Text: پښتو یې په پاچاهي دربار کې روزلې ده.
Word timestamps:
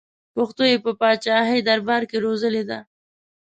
پښتو 0.35 0.63
یې 0.71 0.77
په 0.85 0.91
پاچاهي 0.99 1.59
دربار 1.67 2.03
کې 2.09 2.17
روزلې 2.25 2.63
ده. 2.69 2.79